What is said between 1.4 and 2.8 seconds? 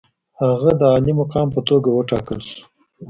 په توګه وټاکل شو.